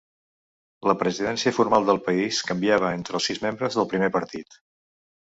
[0.91, 4.63] La presidència formal del país canviava entre els sis membres del primer partit.